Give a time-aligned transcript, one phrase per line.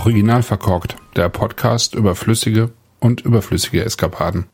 [0.00, 4.46] Original verkorkt, der Podcast über flüssige und überflüssige Eskapaden.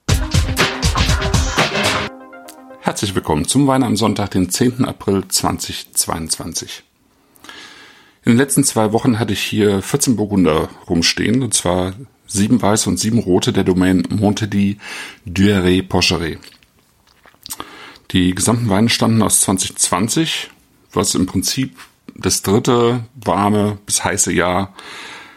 [2.81, 4.85] Herzlich willkommen zum Wein am Sonntag, den 10.
[4.85, 6.83] April 2022.
[8.25, 11.95] In den letzten zwei Wochen hatte ich hier 14 Burgunder rumstehen, und zwar
[12.27, 14.79] sieben weiße und sieben rote der Domain Montedy
[15.29, 16.41] Dueré Pocheret.
[18.11, 20.51] Die gesamten Weine standen aus 2020,
[20.93, 21.77] was im Prinzip
[22.17, 24.75] das dritte warme bis heiße Jahr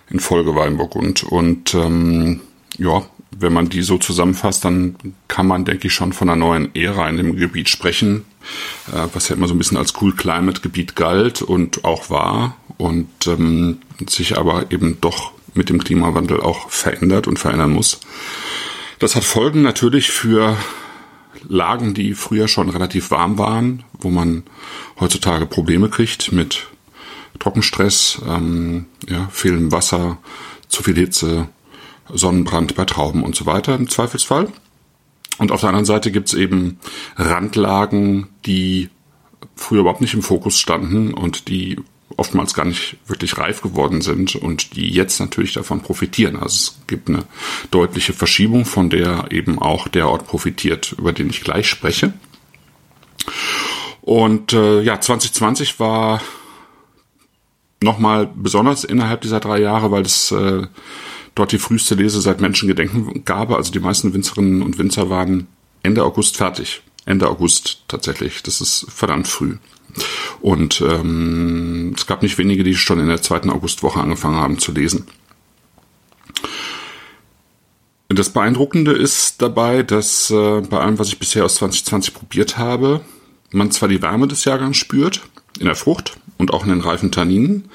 [0.10, 1.24] in Folge Weinburgund.
[1.24, 2.42] Und ähm,
[2.78, 4.96] ja, wenn man die so zusammenfasst, dann
[5.28, 8.26] kann man, denke ich, schon von einer neuen Ära in dem Gebiet sprechen,
[8.88, 12.58] äh, was ja immer so ein bisschen als Cool Climate Gebiet galt und auch war
[12.78, 18.00] und ähm, sich aber eben doch mit dem Klimawandel auch verändert und verändern muss.
[19.00, 20.58] Das hat Folgen natürlich für
[21.48, 24.44] Lagen, die früher schon relativ warm waren, wo man
[25.00, 26.68] heutzutage Probleme kriegt mit
[27.40, 30.18] Trockenstress, ähm, ja, fehlendem Wasser,
[30.68, 31.48] zu viel Hitze,
[32.12, 34.52] Sonnenbrand bei Trauben und so weiter im Zweifelsfall.
[35.38, 36.80] Und auf der anderen Seite gibt's eben
[37.16, 38.90] Randlagen, die
[39.56, 41.78] früher überhaupt nicht im Fokus standen und die
[42.18, 46.36] oftmals gar nicht wirklich reif geworden sind und die jetzt natürlich davon profitieren.
[46.36, 47.24] Also es gibt eine
[47.72, 52.14] deutliche Verschiebung, von der eben auch der Ort profitiert, über den ich gleich spreche.
[54.02, 56.22] Und äh, ja, 2020 war
[57.82, 60.68] nochmal besonders innerhalb dieser drei Jahre, weil es äh,
[61.36, 63.52] dort die früheste Lese seit Menschengedenken gab.
[63.52, 65.48] Also die meisten Winzerinnen und Winzer waren
[65.84, 66.82] Ende August fertig.
[67.06, 68.44] Ende August tatsächlich.
[68.44, 69.58] Das ist verdammt früh.
[70.42, 74.72] Und ähm, es gab nicht wenige, die schon in der zweiten Augustwoche angefangen haben zu
[74.72, 75.08] lesen.
[78.10, 83.02] Das Beeindruckende ist dabei, dass äh, bei allem, was ich bisher aus 2020 probiert habe,
[83.52, 85.22] man zwar die Wärme des Jahrgangs spürt,
[85.60, 87.70] in der Frucht und auch in den reifen Tanninen,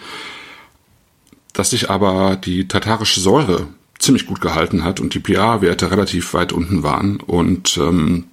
[1.53, 3.69] dass sich aber die tatarische Säure
[4.01, 8.25] ziemlich gut gehalten hat und die pH-Werte relativ weit unten waren und ähm,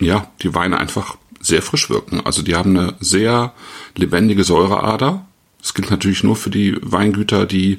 [0.00, 2.20] ja, die Weine einfach sehr frisch wirken.
[2.24, 3.52] Also die haben eine sehr
[3.94, 5.26] lebendige Säureader.
[5.60, 7.78] Das gilt natürlich nur für die Weingüter, die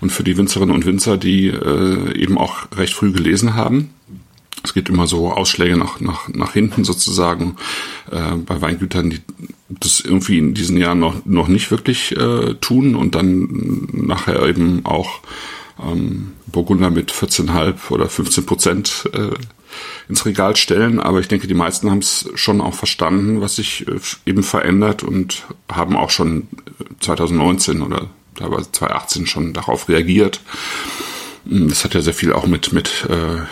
[0.00, 3.90] und für die Winzerinnen und Winzer, die äh, eben auch recht früh gelesen haben.
[4.62, 7.56] Es gibt immer so Ausschläge nach, nach, nach hinten sozusagen
[8.10, 9.20] äh, bei Weingütern, die
[9.68, 14.84] das irgendwie in diesen Jahren noch, noch nicht wirklich äh, tun und dann nachher eben
[14.84, 15.20] auch
[15.82, 19.30] ähm, Burgunder mit 14,5 oder 15 Prozent äh,
[20.08, 21.00] ins Regal stellen.
[21.00, 25.02] Aber ich denke, die meisten haben es schon auch verstanden, was sich äh, eben verändert
[25.02, 26.48] und haben auch schon
[27.00, 30.40] 2019 oder teilweise 2018 schon darauf reagiert.
[31.44, 33.42] Das hat ja sehr viel auch mit, mit äh,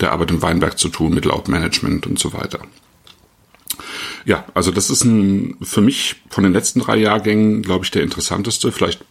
[0.00, 2.60] der Arbeit im Weinberg zu tun, mit Lautmanagement und so weiter.
[4.26, 8.02] Ja, also das ist ein, für mich von den letzten drei Jahrgängen, glaube ich, der
[8.02, 9.04] interessanteste, vielleicht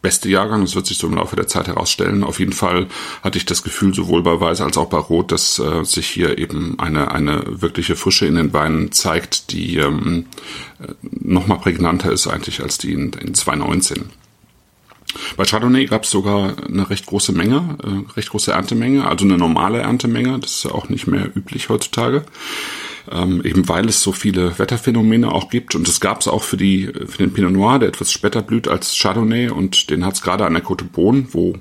[0.00, 0.62] beste Jahrgang.
[0.62, 2.24] Das wird sich so im Laufe der Zeit herausstellen.
[2.24, 2.86] Auf jeden Fall
[3.22, 6.38] hatte ich das Gefühl, sowohl bei Weiß als auch bei Rot, dass äh, sich hier
[6.38, 10.24] eben eine, eine wirkliche Frische in den Weinen zeigt, die ähm,
[10.80, 14.06] äh, nochmal prägnanter ist eigentlich als die in, in 2019.
[15.36, 19.36] Bei Chardonnay gab es sogar eine recht große Menge, äh, recht große Erntemenge, also eine
[19.36, 20.38] normale Erntemenge.
[20.38, 22.24] Das ist ja auch nicht mehr üblich heutzutage
[23.10, 25.74] ähm, eben weil es so viele Wetterphänomene auch gibt.
[25.74, 28.68] Und das gab es auch für, die, für den Pinot Noir, der etwas später blüht
[28.68, 29.48] als Chardonnay.
[29.48, 31.54] Und den hat es gerade an der Côte Beaune, wo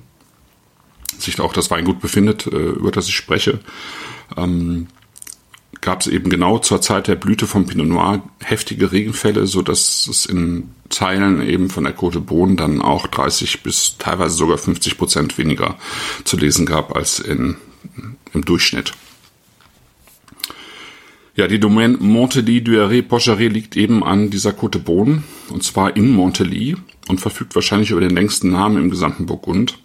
[1.18, 3.60] sich auch das Weingut befindet, äh, über das ich spreche,
[4.38, 4.88] ähm,
[5.82, 10.08] gab es eben genau zur Zeit der Blüte vom Pinot Noir heftige Regenfälle, so dass
[10.08, 14.98] es in Teilen eben von der Côte Beaune dann auch 30 bis teilweise sogar 50
[14.98, 15.78] Prozent weniger
[16.24, 17.58] zu lesen gab als in,
[18.34, 18.94] im Durchschnitt.
[21.36, 26.12] Ja, die Domaine Montely Dueré Pocheret liegt eben an dieser Côte Beaune, und zwar in
[26.12, 26.78] Montely
[27.10, 29.78] und verfügt wahrscheinlich über den längsten Namen im gesamten Burgund.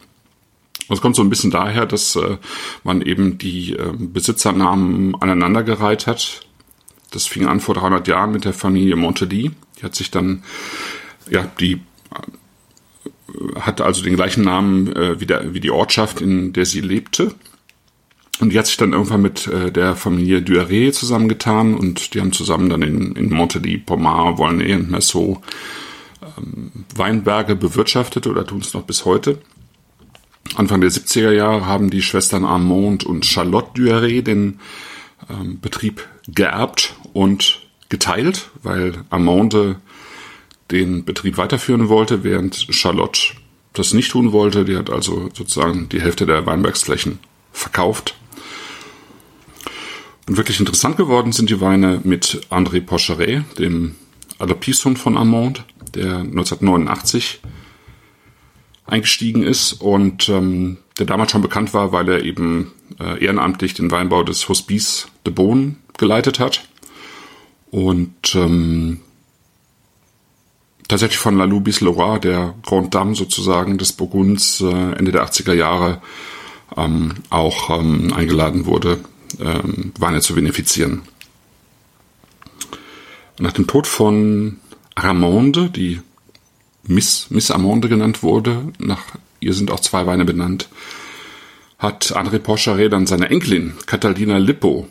[0.88, 2.36] Das kommt so ein bisschen daher, dass äh,
[2.84, 6.40] man eben die äh, Besitzernamen aneinandergereiht hat.
[7.10, 9.50] Das fing an vor 300 Jahren mit der Familie Montely.
[9.78, 10.44] Die hat sich dann,
[11.28, 11.80] ja, die
[12.12, 16.80] äh, hatte also den gleichen Namen äh, wie, der, wie die Ortschaft, in der sie
[16.80, 17.34] lebte.
[18.40, 22.32] Und die hat sich dann irgendwann mit äh, der Familie Duaré zusammengetan und die haben
[22.32, 25.42] zusammen dann in, in Montely, Pomar, Volnay und Merceau
[26.38, 29.38] ähm, Weinberge bewirtschaftet oder tun es noch bis heute.
[30.56, 34.58] Anfang der 70er Jahre haben die Schwestern Armand und Charlotte Duaré den
[35.28, 37.60] ähm, Betrieb geerbt und
[37.90, 39.76] geteilt, weil Armande
[40.70, 43.34] den Betrieb weiterführen wollte, während Charlotte
[43.74, 44.64] das nicht tun wollte.
[44.64, 47.18] Die hat also sozusagen die Hälfte der Weinbergsflächen
[47.52, 48.14] verkauft
[50.30, 53.96] und wirklich interessant geworden sind die Weine mit André Pocheret, dem
[54.38, 55.64] Adoptivsohn von Armand,
[55.96, 57.40] der 1989
[58.86, 63.90] eingestiegen ist und ähm, der damals schon bekannt war, weil er eben äh, ehrenamtlich den
[63.90, 66.62] Weinbau des Hospice de Beaune geleitet hat.
[67.72, 69.00] Und ähm,
[70.86, 75.54] tatsächlich von La Lubis Leroy, der Grand Dame sozusagen des Burgunds, äh, Ende der 80er
[75.54, 76.00] Jahre
[76.76, 79.00] ähm, auch ähm, eingeladen wurde,
[79.40, 81.02] ähm, Weine zu benefizieren.
[83.38, 84.58] Nach dem Tod von
[84.94, 86.00] Aramonde, die
[86.82, 89.02] Miss, Miss Amonde genannt wurde, nach
[89.40, 90.68] ihr sind auch zwei Weine benannt,
[91.78, 94.88] hat André Poincaré dann seine Enkelin Catalina Lippo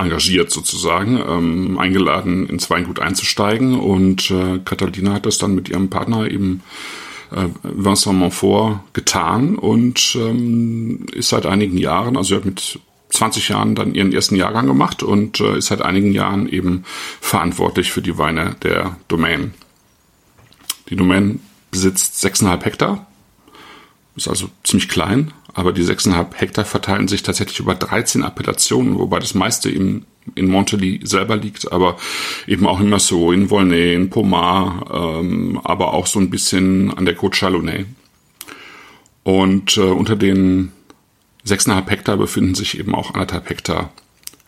[0.00, 5.90] engagiert sozusagen, ähm, eingeladen ins Weingut einzusteigen und äh, Catalina hat das dann mit ihrem
[5.90, 6.62] Partner eben
[7.32, 12.80] äh, Vincent Montfort getan und ähm, ist seit einigen Jahren, also er hat mit
[13.10, 16.84] 20 Jahren dann ihren ersten Jahrgang gemacht und äh, ist seit einigen Jahren eben
[17.20, 19.54] verantwortlich für die Weine der Domain.
[20.88, 21.40] Die Domain
[21.70, 23.06] besitzt 6,5 Hektar,
[24.16, 29.18] ist also ziemlich klein, aber die 6,5 Hektar verteilen sich tatsächlich über 13 Appellationen, wobei
[29.18, 31.96] das meiste eben in Montelly selber liegt, aber
[32.46, 37.04] eben auch in Meursault, in Volnay, in Pomar, ähm, aber auch so ein bisschen an
[37.04, 37.86] der Côte Chalonnais.
[39.22, 40.72] Und äh, unter den
[41.46, 43.92] 6,5 Hektar befinden sich eben auch anderthalb Hektar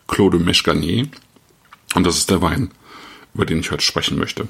[0.09, 1.09] Clos de Mèche
[1.95, 2.71] Und das ist der Wein,
[3.35, 4.49] über den ich heute sprechen möchte.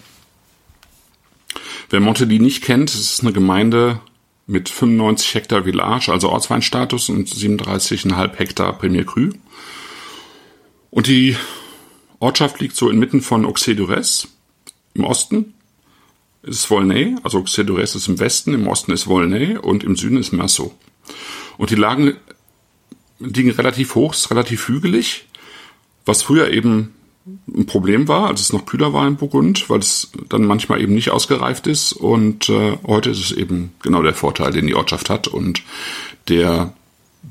[1.91, 4.01] Wer Montelly nicht kennt, es ist eine Gemeinde
[4.47, 9.31] mit 95 Hektar Village, also Ortsweinstatus und 37,5 Hektar Premier Cru.
[10.93, 11.37] Und die
[12.21, 14.29] Ortschaft liegt so inmitten von Auxerre-Durès
[14.95, 15.55] im Osten
[16.43, 20.33] ist Volnay, also Auxerre-Durès ist im Westen, im Osten ist Volnay und im Süden ist
[20.33, 20.73] Meursault.
[21.57, 22.17] Und die Lagen
[23.19, 25.27] liegen relativ hoch, ist relativ hügelig,
[26.05, 26.95] was früher eben
[27.49, 30.93] ein Problem war, als es noch kühler war in Burgund, weil es dann manchmal eben
[30.93, 31.93] nicht ausgereift ist.
[31.93, 35.63] Und äh, heute ist es eben genau der Vorteil, den die Ortschaft hat und
[36.29, 36.75] der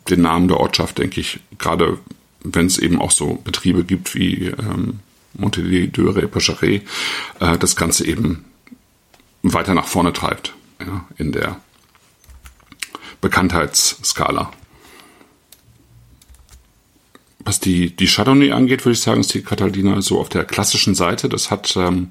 [0.10, 2.00] den Namen der Ortschaft, denke ich, gerade
[2.44, 5.00] wenn es eben auch so Betriebe gibt wie ähm,
[5.34, 6.84] Montelier, Döre, Pocharet,
[7.40, 8.46] äh, das Ganze eben
[9.44, 11.60] weiter nach vorne treibt ja, in der
[13.22, 14.52] Bekanntheitsskala.
[17.44, 20.94] Was die, die Chardonnay angeht, würde ich sagen, ist die Catalina so auf der klassischen
[20.94, 21.28] Seite.
[21.28, 22.10] Das hat ähm,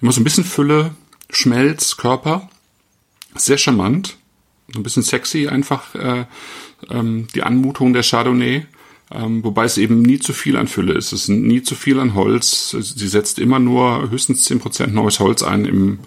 [0.00, 0.94] immer so ein bisschen Fülle,
[1.30, 2.50] Schmelz, Körper.
[3.34, 4.16] Sehr charmant.
[4.72, 6.26] So ein bisschen sexy einfach äh,
[6.90, 8.66] ähm, die Anmutung der Chardonnay.
[9.10, 11.12] Ähm, wobei es eben nie zu viel an Fülle ist.
[11.12, 12.70] Es ist nie zu viel an Holz.
[12.70, 15.98] Sie setzt immer nur höchstens zehn Prozent neues Holz ein im,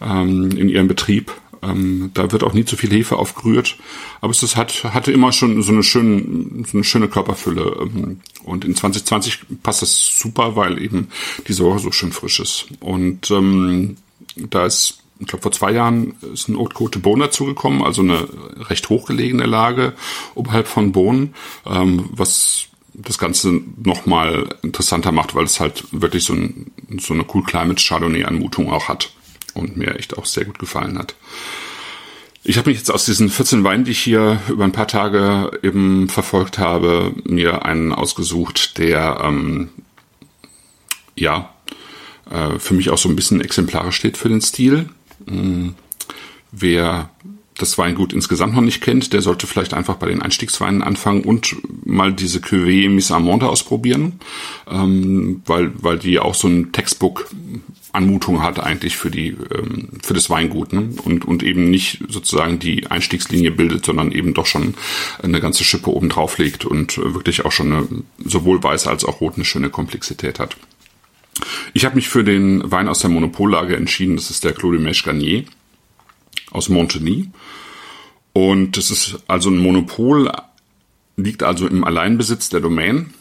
[0.00, 1.32] ähm, in ihrem Betrieb.
[1.62, 3.76] Ähm, da wird auch nie zu viel Hefe aufgerührt.
[4.22, 7.76] Aber es ist, hat, hatte immer schon so eine, schöne, so eine schöne Körperfülle.
[7.80, 11.08] Ähm, und in 2020 passt das super, weil eben
[11.46, 12.68] die Säure so schön frisch ist.
[12.80, 13.96] Und ähm,
[14.36, 18.26] da ist ich glaube, vor zwei Jahren ist ein Haute Côte Beaune dazugekommen, also eine
[18.68, 19.92] recht hochgelegene Lage
[20.34, 21.30] oberhalb von Beaune,
[21.66, 22.64] ähm, was
[22.94, 27.82] das Ganze nochmal interessanter macht, weil es halt wirklich so, ein, so eine Cool Climate
[27.82, 29.12] Chardonnay Anmutung auch hat
[29.54, 31.14] und mir echt auch sehr gut gefallen hat.
[32.42, 35.50] Ich habe mich jetzt aus diesen 14 Weinen, die ich hier über ein paar Tage
[35.62, 39.68] eben verfolgt habe, mir einen ausgesucht, der ähm,
[41.14, 41.52] ja
[42.30, 44.88] äh, für mich auch so ein bisschen exemplarisch steht für den Stil.
[45.26, 45.74] Hm,
[46.52, 47.10] wer
[47.60, 51.56] das Weingut insgesamt noch nicht kennt, der sollte vielleicht einfach bei den Einstiegsweinen anfangen und
[51.84, 54.20] mal diese Cuvée Miss Amonde ausprobieren,
[54.70, 57.30] ähm, weil, weil die auch so ein Textbook
[57.92, 60.90] Anmutung hat eigentlich für die ähm, für das Weingut ne?
[61.04, 64.74] und und eben nicht sozusagen die Einstiegslinie bildet, sondern eben doch schon
[65.22, 67.88] eine ganze Schippe oben drauf legt und wirklich auch schon eine,
[68.24, 70.56] sowohl weiß als auch rot eine schöne Komplexität hat.
[71.74, 74.16] Ich habe mich für den Wein aus der Monopollage entschieden.
[74.16, 75.44] Das ist der Clos de Mèche Garnier
[76.50, 77.30] aus Montagny.
[78.32, 80.30] Und das ist also ein Monopol,
[81.16, 83.12] liegt also im Alleinbesitz der Domain.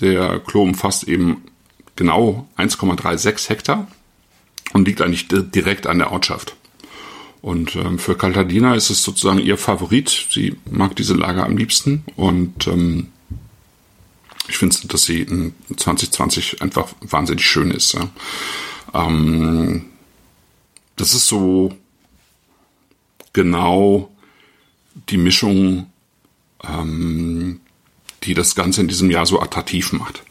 [0.00, 1.42] Der Klo umfasst eben
[1.96, 3.88] genau 1,36 Hektar
[4.72, 6.56] und liegt eigentlich direkt an der Ortschaft.
[7.42, 10.26] Und ähm, für Caltadina ist es sozusagen ihr Favorit.
[10.30, 13.08] Sie mag diese Lage am liebsten und ähm,
[14.50, 17.94] ich finde, dass sie in 2020 einfach wahnsinnig schön ist.
[17.94, 18.08] Ja.
[18.92, 19.86] Ähm,
[20.96, 21.72] das ist so
[23.32, 24.10] genau
[25.08, 25.90] die Mischung,
[26.64, 27.60] ähm,
[28.24, 30.24] die das Ganze in diesem Jahr so attraktiv macht.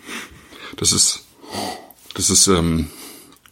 [0.76, 1.26] Das ist,
[2.14, 2.88] das ist ähm,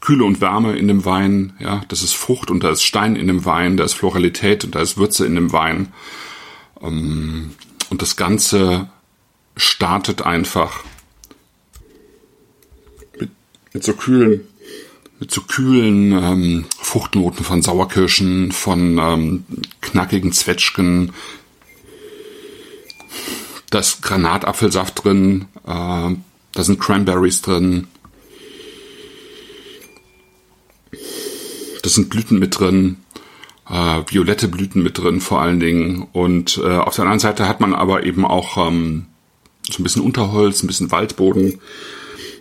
[0.02, 3.28] Kühle und Wärme in dem Wein, ja, das ist Frucht und da ist Stein in
[3.28, 5.94] dem Wein, da ist Floralität und da ist Würze in dem Wein.
[6.82, 7.56] Ähm,
[7.90, 8.90] und das Ganze
[9.58, 10.84] startet einfach
[13.20, 13.32] mit,
[13.74, 14.48] mit so kühlen,
[15.20, 19.46] mit so kühlen ähm, Fruchtnoten von Sauerkirschen, von ähm,
[19.82, 21.12] knackigen Zwetschgen.
[23.70, 26.16] Da ist Granatapfelsaft drin, äh,
[26.58, 27.88] da sind Cranberries drin.
[31.84, 32.98] Da sind Blüten mit drin,
[33.70, 36.08] äh, violette Blüten mit drin vor allen Dingen.
[36.14, 39.06] Und äh, auf der anderen Seite hat man aber eben auch ähm,
[39.72, 41.60] so ein bisschen Unterholz, ein bisschen Waldboden.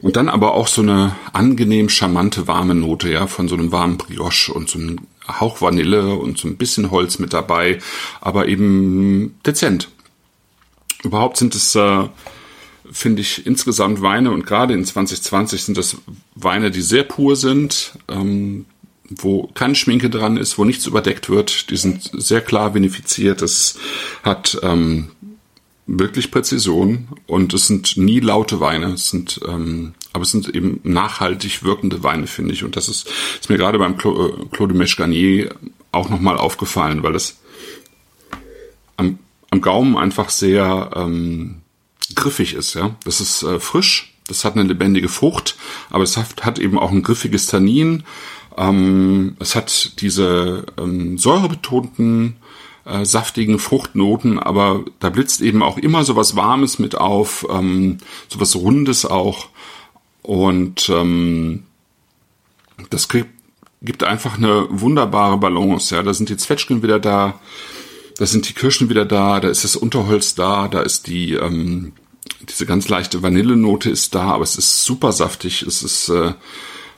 [0.02, 3.97] Und dann aber auch so eine angenehm charmante warme Note, ja, von so einem warmen
[3.97, 7.78] Brioche und so einem Hauch Vanille und so ein bisschen Holz mit dabei,
[8.21, 9.88] aber eben dezent.
[11.02, 12.09] Überhaupt sind es, äh,
[12.90, 15.97] finde ich, insgesamt Weine und gerade in 2020 sind das
[16.35, 18.66] Weine, die sehr pur sind, ähm,
[19.09, 21.71] wo keine Schminke dran ist, wo nichts überdeckt wird.
[21.71, 23.42] Die sind sehr klar vinifiziert.
[23.42, 23.78] Es
[24.23, 25.11] hat ähm,
[25.87, 28.93] wirklich Präzision und es sind nie laute Weine.
[28.95, 32.64] Es sind, ähm, aber es sind eben nachhaltig wirkende Weine, finde ich.
[32.64, 33.09] Und das ist,
[33.40, 35.55] ist mir gerade beim Clos, Clos de Meche Garnier
[35.93, 37.38] auch nochmal aufgefallen, weil es
[38.97, 39.19] am,
[39.50, 41.62] am Gaumen einfach sehr ähm,
[42.14, 42.75] griffig ist.
[42.75, 44.12] Ja, das ist äh, frisch.
[44.26, 45.57] Das hat eine lebendige Frucht,
[45.88, 48.02] aber es hat, hat eben auch ein griffiges Tannin.
[48.57, 52.37] Ähm, es hat diese ähm, säurebetonten
[52.87, 57.99] äh, saftigen Fruchtnoten, aber da blitzt eben auch immer so was Warmes mit auf, ähm,
[58.28, 59.49] so was Rundes auch.
[60.23, 61.64] Und ähm,
[62.90, 63.31] das kriegt,
[63.83, 65.95] gibt einfach eine wunderbare Balance.
[65.95, 67.38] Ja, da sind die Zwetschgen wieder da,
[68.19, 71.93] da sind die Kirschen wieder da, da ist das Unterholz da, da ist die ähm,
[72.49, 76.33] diese ganz leichte Vanillenote ist da, aber es ist super saftig, es ist äh,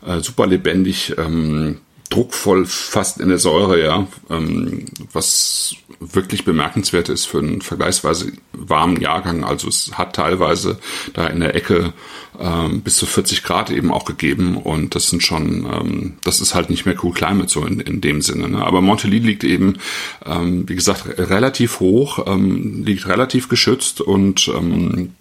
[0.06, 1.14] äh, super lebendig.
[1.18, 1.78] Ähm,
[2.10, 9.00] druckvoll fast in der Säure, ja, ähm, was wirklich bemerkenswert ist für einen vergleichsweise warmen
[9.00, 9.44] Jahrgang.
[9.44, 10.78] Also es hat teilweise
[11.14, 11.92] da in der Ecke
[12.38, 16.54] ähm, bis zu 40 Grad eben auch gegeben und das sind schon, ähm, das ist
[16.54, 18.48] halt nicht mehr cool climate so in, in dem Sinne.
[18.48, 18.64] Ne?
[18.64, 19.78] Aber Montelie liegt eben,
[20.24, 25.14] ähm, wie gesagt, relativ hoch, ähm, liegt relativ geschützt und ähm,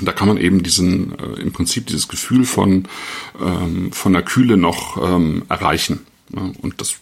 [0.00, 2.88] da kann man eben diesen, äh, im Prinzip dieses Gefühl von,
[3.40, 6.00] ähm, von der Kühle noch ähm, erreichen.
[6.34, 6.96] Ja, und das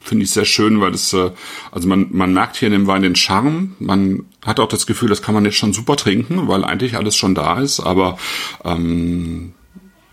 [0.00, 1.30] finde ich sehr schön, weil das, äh,
[1.72, 3.74] also man, man merkt hier in dem Wein den Charme.
[3.78, 7.16] Man hat auch das Gefühl, das kann man jetzt schon super trinken, weil eigentlich alles
[7.16, 7.80] schon da ist.
[7.80, 8.16] Aber
[8.64, 9.54] ähm,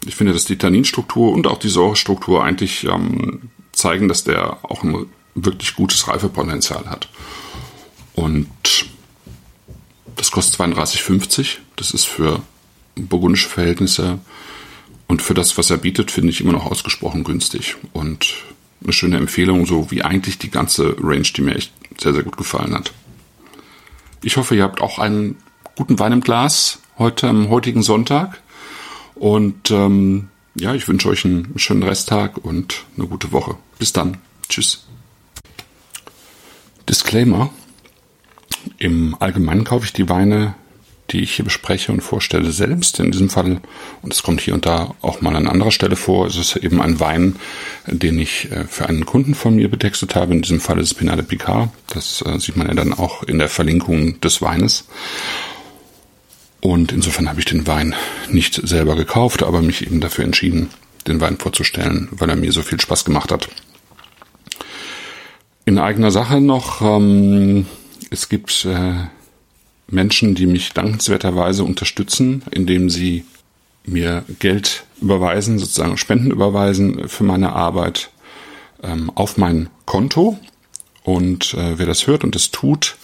[0.05, 4.84] ich finde, dass die Tanninstruktur und auch die Säurestruktur eigentlich ähm, zeigen, dass der auch
[4.84, 5.05] ein
[5.36, 7.10] wirklich gutes Reifepotenzial hat.
[8.13, 8.48] Und
[10.24, 11.58] das kostet 32,50.
[11.75, 12.42] Das ist für
[12.96, 14.20] burgundische Verhältnisse
[15.10, 17.75] und für das, was er bietet, finde ich immer noch ausgesprochen günstig.
[17.92, 18.34] Und
[18.82, 22.38] eine schöne Empfehlung, so wie eigentlich die ganze Range, die mir echt sehr, sehr gut
[22.38, 22.94] gefallen hat.
[24.22, 25.36] Ich hoffe, ihr habt auch einen
[25.75, 28.42] guten Wein im Glas heute am heutigen Sonntag.
[29.15, 33.58] Und ähm, ja, ich wünsche euch einen schönen Resttag und eine gute Woche.
[33.77, 34.20] Bis dann.
[34.48, 34.88] Tschüss.
[36.88, 37.51] Disclaimer.
[38.77, 40.55] Im Allgemeinen kaufe ich die Weine,
[41.12, 43.00] die ich hier bespreche und vorstelle, selbst.
[43.00, 43.62] In diesem Fall,
[44.01, 46.82] und es kommt hier und da auch mal an anderer Stelle vor, es ist eben
[46.82, 47.36] ein Wein,
[47.88, 50.34] den ich äh, für einen Kunden von mir betextet habe.
[50.34, 51.70] In diesem Fall ist es Pinade Picard.
[51.88, 54.86] Das äh, sieht man ja dann auch in der Verlinkung des Weines.
[56.62, 57.93] Und insofern habe ich den Wein
[58.29, 60.70] nicht selber gekauft, aber mich eben dafür entschieden,
[61.08, 63.50] den Wein vorzustellen, weil er mir so viel Spaß gemacht hat.
[65.65, 67.65] In eigener Sache noch, ähm,
[68.13, 68.93] es gibt äh,
[69.88, 73.25] Menschen, die mich dankenswerterweise unterstützen, indem sie
[73.86, 78.12] mir Geld überweisen, sozusagen Spenden überweisen für meine Arbeit
[78.82, 80.39] ähm, auf mein Konto.
[81.03, 82.96] Und äh, wer das hört und das tut,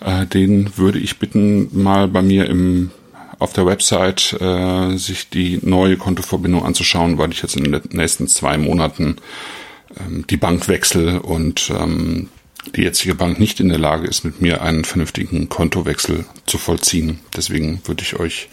[0.00, 2.90] äh, den würde ich bitten, mal bei mir im
[3.38, 8.28] auf der Website äh, sich die neue Kontoverbindung anzuschauen, weil ich jetzt in den nächsten
[8.28, 9.16] zwei Monaten
[9.98, 12.28] ähm, die Bank wechsle und ähm,
[12.74, 17.20] die jetzige Bank nicht in der Lage ist, mit mir einen vernünftigen Kontowechsel zu vollziehen.
[17.36, 18.48] Deswegen würde ich euch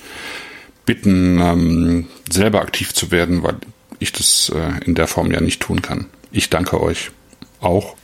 [0.85, 3.57] bitten, ähm, selber aktiv zu werden, weil
[3.99, 6.07] ich das äh, in der Form ja nicht tun kann.
[6.31, 7.11] Ich danke euch
[7.61, 7.95] auch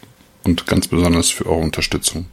[0.44, 2.28] und ganz besonders für eure Unterstützung.